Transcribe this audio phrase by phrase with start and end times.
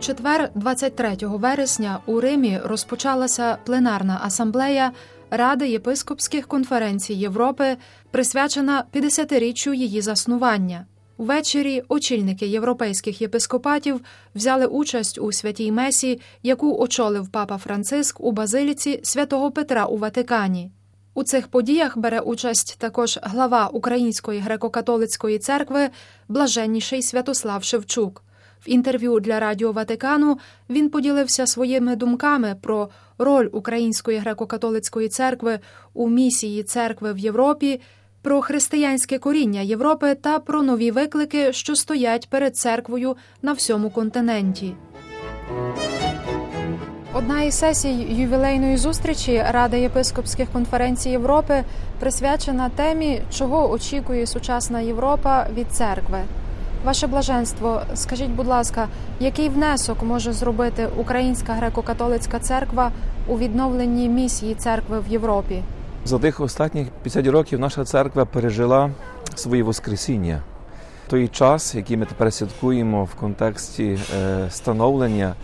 [0.00, 4.92] четвер, 23 вересня, у Римі розпочалася пленарна асамблея
[5.30, 7.76] Ради єпископських конференцій Європи,
[8.10, 10.86] присвячена 50-річчю її заснування.
[11.16, 14.00] Увечері очільники європейських єпископатів
[14.34, 20.70] взяли участь у святій месі, яку очолив папа Франциск у базиліці святого Петра у Ватикані.
[21.14, 25.90] У цих подіях бере участь також глава Української греко-католицької церкви,
[26.28, 28.24] блаженніший Святослав Шевчук.
[28.66, 30.38] В інтерв'ю для Радіо Ватикану
[30.70, 32.88] він поділився своїми думками про
[33.18, 35.58] роль Української греко-католицької церкви
[35.94, 37.80] у місії церкви в Європі,
[38.22, 44.74] про християнське коріння Європи та про нові виклики, що стоять перед церквою на всьому континенті.
[47.14, 51.64] Одна із сесій ювілейної зустрічі Ради єпископських конференцій Європи
[52.00, 56.22] присвячена темі, чого очікує сучасна Європа від церкви.
[56.84, 58.88] Ваше блаженство, скажіть, будь ласка,
[59.20, 62.92] який внесок може зробити Українська греко-католицька церква
[63.28, 65.62] у відновленні місії церкви в Європі?
[66.04, 68.90] За тих останніх 50 років наша церква пережила
[69.34, 70.42] своє Воскресіння.
[71.08, 75.34] Той час, який ми тепер святкуємо в контексті е, становлення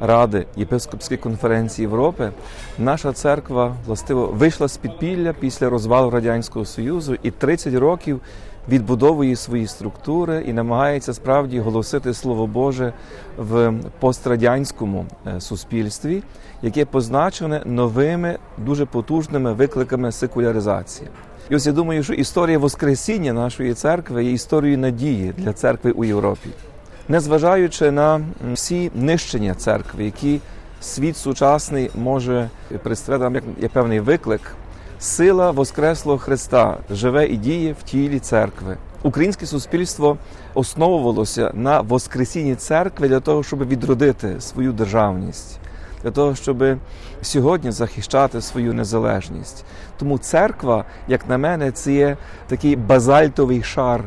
[0.00, 2.30] Ради єпископської конференції Європи,
[2.78, 8.20] наша церква властиво вийшла з підпілля після розвалу радянського союзу і 30 років
[8.68, 12.92] відбудовує свої структури і намагається справді голосити слово Боже
[13.38, 16.22] в пострадянському е, суспільстві,
[16.62, 21.08] яке позначене новими дуже потужними викликами секуляризації.
[21.50, 26.04] І ось я думаю, що історія Воскресіння нашої церкви є історією надії для церкви у
[26.04, 26.48] Європі,
[27.08, 28.20] незважаючи на
[28.52, 30.40] всі нищення церкви, які
[30.80, 32.50] світ сучасний може
[32.82, 34.40] представляти нам як певний виклик.
[35.02, 38.76] Сила Воскреслого Христа живе і діє в тілі церкви.
[39.02, 40.16] Українське суспільство
[40.54, 45.58] основувалося на Воскресінні церкви для того, щоб відродити свою державність,
[46.02, 46.64] для того, щоб
[47.22, 49.64] сьогодні захищати свою незалежність.
[49.98, 54.04] Тому церква, як на мене, це є такий базальтовий шар,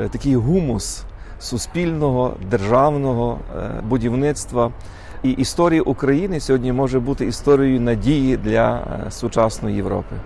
[0.00, 1.02] е, такий гумус
[1.40, 4.72] суспільного державного е, будівництва.
[5.22, 10.16] І історія України сьогодні може бути історією надії для е, сучасної Європи.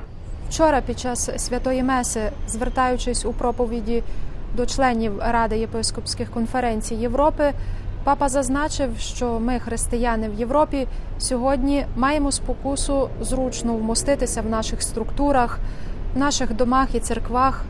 [0.49, 4.03] Вчора, під час святої Меси, звертаючись у проповіді
[4.57, 7.53] до членів Ради єпископських конференцій Європи,
[8.05, 10.87] папа зазначив, що ми, християни в Європі,
[11.19, 15.59] сьогодні маємо спокусу зручно вмоститися в наших структурах,
[16.15, 17.65] в наших домах і церквах.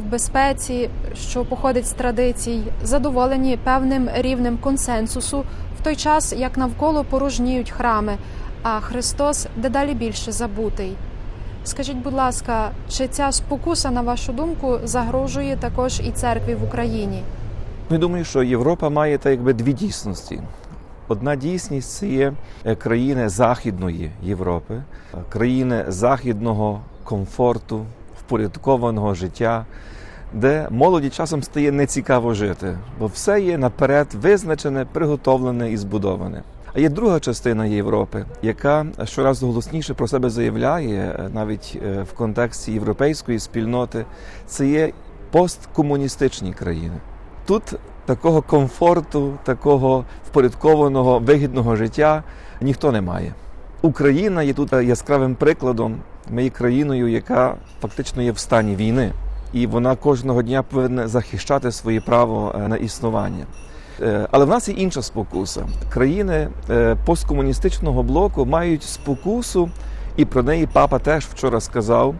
[0.00, 5.44] В безпеці, що походить з традицій, задоволені певним рівнем консенсусу
[5.80, 8.16] в той час, як навколо порожніють храми,
[8.62, 10.96] а Христос дедалі більше забутий.
[11.64, 17.22] Скажіть, будь ласка, чи ця спокуса, на вашу думку, загрожує також і церкві в Україні?
[17.90, 20.40] Я думаю, що Європа має так якби дві дійсності.
[21.08, 22.32] Одна дійсність це є
[22.64, 27.84] е, країни Західної Європи, е, країни західного комфорту,
[28.32, 29.66] впорядкованого життя,
[30.32, 36.42] де молоді часом стає нецікаво жити, бо все є наперед визначене, приготовлене і збудоване.
[36.74, 42.72] А є друга частина Європи, яка щораз голосніше про себе заявляє, навіть е, в контексті
[42.72, 44.04] європейської спільноти,
[44.46, 44.92] це є
[45.30, 46.96] посткомуністичні країни.
[47.46, 47.62] Тут
[48.06, 52.22] такого комфорту, такого впорядкованого вигідного життя
[52.60, 53.34] ніхто не має.
[53.82, 55.96] Україна є тут яскравим прикладом.
[56.30, 59.12] Ми є країною, яка фактично є в стані війни
[59.52, 63.46] і вона кожного дня повинна захищати своє право е, на існування.
[64.00, 65.66] Е, але в нас є інша спокуса.
[65.90, 69.70] Країни е, посткомуністичного блоку мають спокусу,
[70.16, 72.14] і про неї папа теж вчора сказав: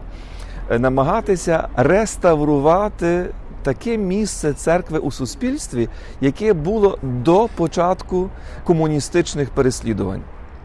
[0.79, 3.25] намагатися реставрувати
[3.63, 5.89] таке місце церкви у суспільстві,
[6.21, 8.29] яке було до початку
[8.63, 10.21] комуністичних переслідувань.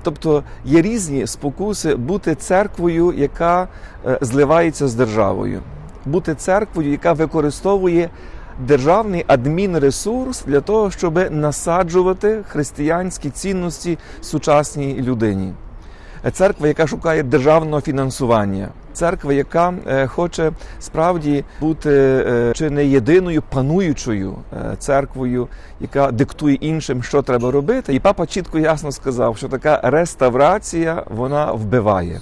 [0.09, 3.69] Тобто є різні спокуси бути церквою, яка
[4.21, 5.63] зливається з державою
[6.09, 8.11] бути церквою, яка використовує
[8.67, 15.53] державний адмінресурс для того, щоб насаджувати християнські цінності сучасній людині.
[16.33, 18.69] Церква, яка шукає державного фінансування,
[18.99, 25.49] церква, яка е, хоче справді бути е, чи не єдиною пануючою е, церквою,
[25.81, 27.95] яка диктує іншим, що треба робити.
[27.95, 32.21] І папа чітко ясно сказав, що така реставрація вона вбиває.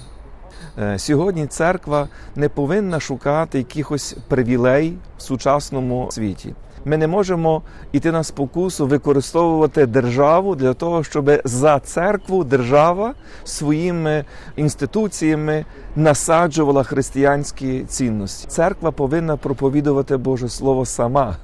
[0.79, 6.53] Е, сьогодні церква не повинна шукати якихось привілей в сучасному світі.
[6.85, 13.13] Ми не можемо йти на спокусу використовувати державу для того, щоб за церкву держава
[13.43, 14.25] своїми
[14.55, 15.65] інституціями
[15.95, 18.47] насаджувала християнські цінності.
[18.47, 21.37] Церква повинна проповідувати Боже Слово сама.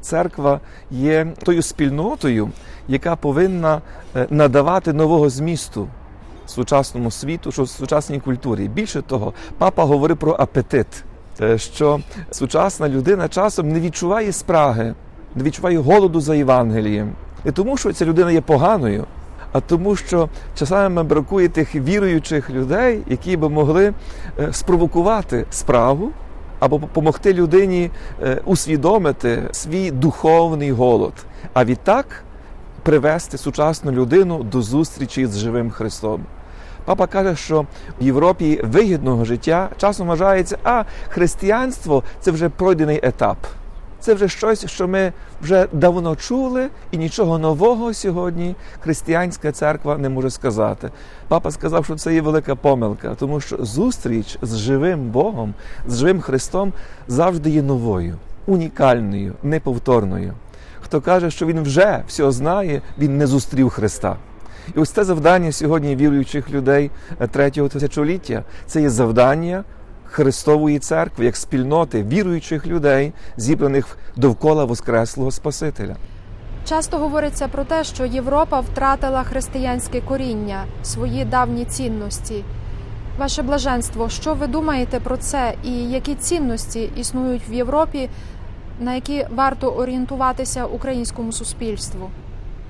[0.00, 0.60] церква
[0.90, 2.50] є тою спільнотою,
[2.88, 3.80] яка повинна
[4.16, 5.88] е, надавати нового змісту
[6.46, 8.68] сучасному світу, що сучасній культурі.
[8.68, 10.86] Більше того, папа говорив про апетит,
[11.56, 12.00] що
[12.30, 14.94] сучасна людина часом не відчуває спраги,
[15.34, 17.12] не відчуває голоду за Євангелієм.
[17.44, 19.04] Не тому, що ця людина є поганою,
[19.52, 23.92] а тому, що часами бракує тих віруючих людей, які би могли
[24.38, 26.10] е, спровокувати справу
[26.60, 27.90] або допомогти людині
[28.22, 31.12] е, усвідомити свій духовний голод,
[31.52, 32.24] а відтак
[32.82, 36.20] привести сучасну людину до зустрічі з живим Христом.
[36.84, 37.66] Папа каже, що
[38.00, 43.36] в Європі вигідного життя часом вважається, а християнство це вже пройдений етап.
[44.00, 50.08] Це вже щось, що ми вже давно чули, і нічого нового сьогодні християнська церква не
[50.08, 50.90] може сказати.
[51.28, 55.54] Папа сказав, що це є велика помилка, тому що зустріч з живим Богом,
[55.86, 56.72] з живим Христом
[57.08, 58.16] завжди є новою,
[58.46, 60.34] унікальною, неповторною.
[60.80, 64.16] Хто каже, що він вже все знає, він не зустрів Христа.
[64.76, 66.90] І ось це завдання сьогодні віруючих людей
[67.30, 68.44] третього тисячоліття.
[68.66, 69.64] Це є завдання
[70.04, 75.96] Христової церкви як спільноти віруючих людей, зібраних довкола Воскреслого Спасителя.
[76.68, 82.44] Часто говориться про те, що Європа втратила християнське коріння, свої давні цінності.
[83.18, 88.10] Ваше блаженство, що ви думаєте про це, і які цінності існують в Європі,
[88.80, 92.10] на які варто орієнтуватися українському суспільству?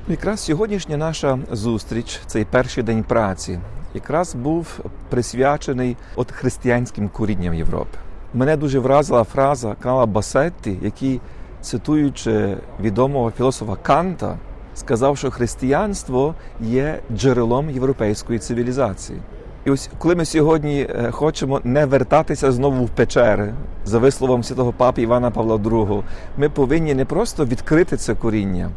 [0.08, 3.58] Якраз сьогоднішня наша зустріч, цей перший день праці,
[3.94, 4.80] якраз був
[5.10, 7.98] присвячений от християнським корінням Європи.
[8.34, 11.20] Мене дуже вразила фраза Кала Басетті, який,
[11.60, 14.38] цитуючи відомого філософа Канта,
[14.74, 19.20] сказав, що християнство є джерелом європейської цивілізації.
[19.64, 23.54] І ось коли ми сьогодні е, хочемо не вертатися знову в печери,
[23.84, 26.02] за висловом святого папи Івана Павла II,
[26.38, 28.70] ми повинні не просто відкрити це коріння,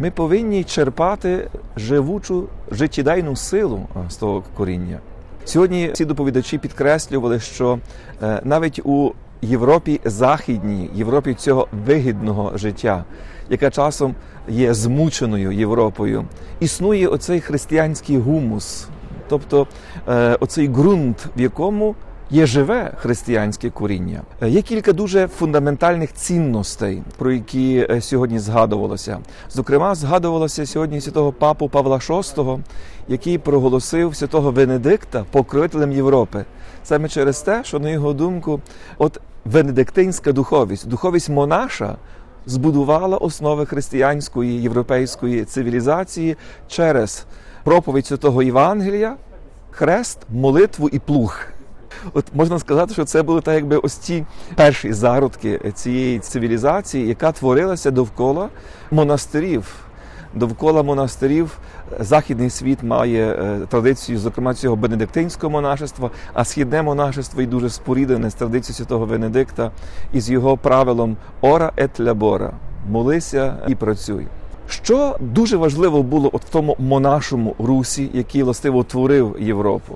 [0.00, 4.98] ми повинні черпати живучу життєдайну силу з того коріння.
[5.44, 7.78] Сьогодні ці доповідачі підкреслювали, що
[8.22, 9.12] е, навіть у
[9.42, 13.04] Європі західній, Європі цього вигідного життя,
[13.50, 14.14] яка часом
[14.48, 16.24] є змученою Європою,
[16.60, 18.88] існує оцей християнський гумус,
[19.28, 19.66] тобто
[20.08, 21.94] е, оцей ґрунт, в якому
[22.30, 24.22] є живе християнське коріння.
[24.42, 29.18] Е, є кілька дуже фундаментальних цінностей, про які е, сьогодні згадувалося.
[29.50, 32.60] Зокрема, згадувалося сьогодні святого папу Павла VI,
[33.08, 36.44] який проголосив святого Венедикта покровителем Європи.
[36.84, 38.60] Саме через те, що на його думку,
[38.98, 41.96] от венедиктинська духовість, духовість монаша.
[42.46, 46.36] Збудувала основи християнської європейської цивілізації
[46.68, 47.26] через
[47.64, 49.16] проповідь святого Євангелія,
[49.70, 51.46] хрест, молитву і плуг.
[52.12, 57.32] От можна сказати, що це були так, якби ось ці перші зародки цієї цивілізації, яка
[57.32, 58.48] творилася довкола
[58.90, 59.74] монастирів.
[60.34, 61.58] Довкола монастирів
[62.00, 68.30] західний світ має е, традицію, зокрема цього бенедиктинського монашества, а східне монашество і дуже споріднене
[68.30, 69.70] з традицією святого Венедикта
[70.12, 72.52] і з його правилом ора ет лабора
[72.88, 74.26] молися і працюй.
[74.68, 79.94] Що дуже важливо було от в тому монашому русі, який властиво творив Європу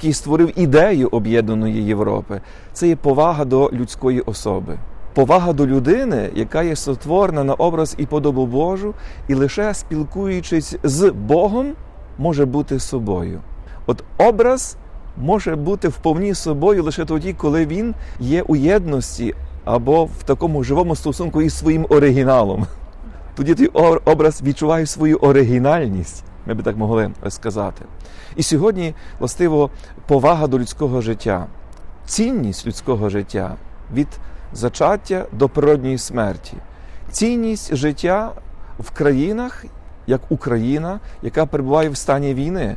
[0.00, 2.40] який створив ідею об'єднаної Європи,
[2.72, 4.78] це є повага до людської особи.
[5.14, 8.94] Повага до людини, яка є сотворена на образ і подобу Божу,
[9.28, 11.72] і лише спілкуючись з Богом,
[12.18, 13.40] може бути собою.
[13.86, 14.76] От образ
[15.16, 19.34] може бути вповні собою лише тоді, коли він є у єдності
[19.64, 22.66] або в такому живому стосунку із своїм оригіналом.
[23.34, 23.70] Тоді той
[24.04, 27.84] образ відчуває свою оригінальність ми би так могли сказати.
[28.36, 29.70] І сьогодні, властиво,
[30.06, 31.46] повага до людського життя,
[32.06, 33.56] цінність людського життя
[33.94, 34.08] від
[34.52, 36.56] зачаття до природньої смерті,
[37.10, 38.32] цінність життя
[38.78, 39.64] в країнах,
[40.06, 42.76] як Україна, яка перебуває в стані війни.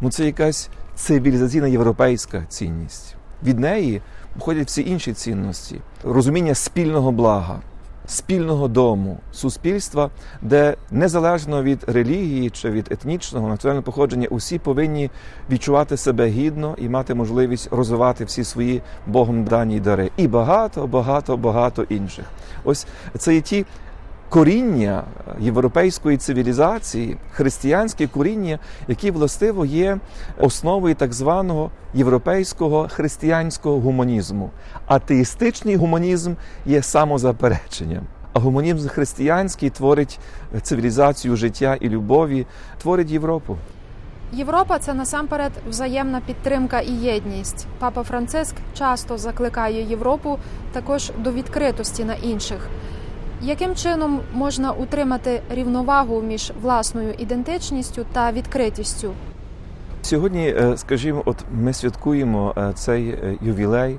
[0.00, 3.16] Ну це якась цивілізаційна європейська цінність.
[3.42, 4.02] Від неї
[4.36, 7.60] входять всі інші цінності, розуміння спільного блага
[8.06, 10.10] спільного дому, суспільства,
[10.42, 15.10] де незалежно від релігії чи від етнічного національного походження, усі повинні
[15.50, 20.10] відчувати себе гідно і мати можливість розвивати всі свої Богом дані дари.
[20.16, 22.24] І багато, багато, багато інших.
[22.64, 22.86] Ось
[23.18, 23.66] це є ті.
[24.30, 25.04] Коріння
[25.38, 28.58] європейської цивілізації, християнське коріння,
[28.88, 29.98] які властиво є
[30.38, 34.50] основою так званого європейського християнського гуманізму.
[34.86, 36.34] Атеїстичний гуманізм
[36.66, 38.02] є самозапереченням.
[38.32, 40.18] А гуманізм християнський творить
[40.62, 42.46] цивілізацію життя і любові,
[42.82, 43.56] творить Європу.
[44.32, 47.66] Європа це насамперед взаємна підтримка і єдність.
[47.78, 50.38] Папа Франциск часто закликає Європу
[50.72, 52.68] також до відкритості на інших.
[53.42, 59.12] Яким чином можна утримати рівновагу між власною ідентичністю та відкритістю?
[60.02, 63.98] Сьогодні, е, скажімо, от ми святкуємо е, цей е, ювілей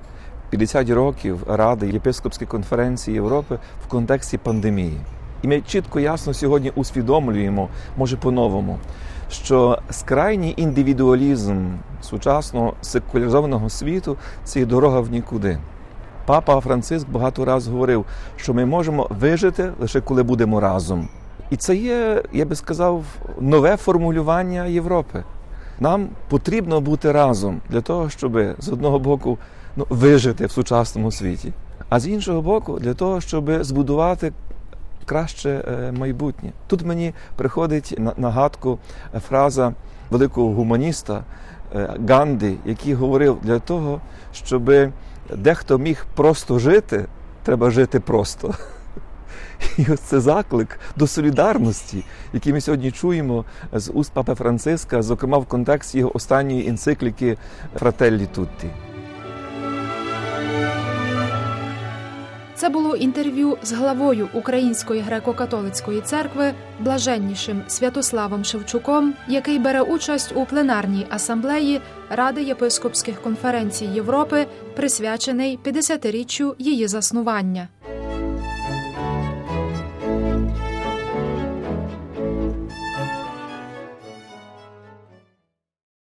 [0.49, 4.97] 50 років Ради Єпископської конференції Європи в контексті пандемії.
[5.41, 8.79] І ми чітко ясно сьогодні усвідомлюємо, може по-новому,
[9.31, 11.67] що скрайній індивідуалізм
[12.01, 15.57] сучасного секуляризованого світу це є дорога в нікуди.
[16.25, 21.09] Папа Франциск багато разів говорив, що ми можемо вижити лише коли будемо разом.
[21.49, 23.03] І це є, я би сказав,
[23.39, 25.23] нове формулювання Європи.
[25.79, 29.37] Нам потрібно бути разом для того, щоб з одного боку
[29.75, 31.53] ну, вижити в сучасному світі,
[31.89, 34.33] а з іншого боку, для того, щоб збудувати
[35.05, 36.51] краще е, майбутнє.
[36.67, 38.79] Тут мені приходить на нагадку
[39.27, 39.73] фраза
[40.09, 41.23] великого гуманіста
[41.75, 44.01] е, Ганди, який говорив для того,
[44.33, 44.71] щоб
[45.37, 47.05] дехто міг просто жити,
[47.43, 48.53] треба жити просто.
[49.77, 55.37] І ось це заклик до солідарності, який ми сьогодні чуємо з уст Папи Франциска, зокрема
[55.37, 57.37] в контексті його останньої енцикліки
[57.75, 58.69] Фрателлі Тутті.
[62.61, 70.45] Це було інтерв'ю з главою Української греко-католицької церкви, блаженнішим Святославом Шевчуком, який бере участь у
[70.45, 77.67] пленарній асамблеї Ради єпископських конференцій Європи, присвячений 50-річчю її заснування.